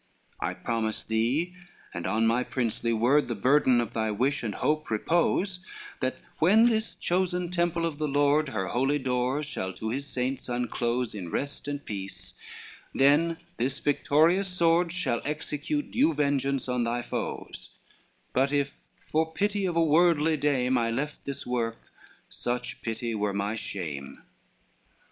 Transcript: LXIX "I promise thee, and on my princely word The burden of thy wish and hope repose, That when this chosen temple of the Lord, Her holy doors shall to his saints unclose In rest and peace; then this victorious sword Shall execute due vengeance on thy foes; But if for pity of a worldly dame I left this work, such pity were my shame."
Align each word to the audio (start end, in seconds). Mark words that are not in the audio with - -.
LXIX 0.41 0.49
"I 0.59 0.63
promise 0.63 1.03
thee, 1.03 1.53
and 1.93 2.07
on 2.07 2.25
my 2.25 2.43
princely 2.43 2.91
word 2.91 3.27
The 3.27 3.35
burden 3.35 3.79
of 3.79 3.93
thy 3.93 4.09
wish 4.09 4.41
and 4.41 4.55
hope 4.55 4.89
repose, 4.89 5.59
That 5.99 6.17
when 6.39 6.69
this 6.69 6.95
chosen 6.95 7.51
temple 7.51 7.85
of 7.85 7.99
the 7.99 8.07
Lord, 8.07 8.49
Her 8.49 8.69
holy 8.69 8.97
doors 8.97 9.45
shall 9.45 9.71
to 9.73 9.91
his 9.91 10.07
saints 10.07 10.49
unclose 10.49 11.13
In 11.13 11.29
rest 11.29 11.67
and 11.67 11.85
peace; 11.85 12.33
then 12.95 13.37
this 13.57 13.77
victorious 13.77 14.47
sword 14.47 14.91
Shall 14.91 15.21
execute 15.23 15.91
due 15.91 16.15
vengeance 16.15 16.67
on 16.67 16.83
thy 16.83 17.03
foes; 17.03 17.69
But 18.33 18.51
if 18.51 18.71
for 19.05 19.31
pity 19.31 19.67
of 19.67 19.75
a 19.75 19.83
worldly 19.83 20.35
dame 20.35 20.79
I 20.79 20.89
left 20.89 21.25
this 21.25 21.45
work, 21.45 21.91
such 22.27 22.81
pity 22.81 23.13
were 23.13 23.33
my 23.33 23.53
shame." 23.53 24.19